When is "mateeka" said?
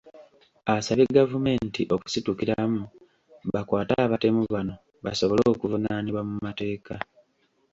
6.45-6.93